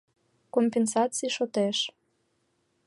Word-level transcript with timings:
—Компенсаций 0.55 1.31
шотеш. 1.37 1.77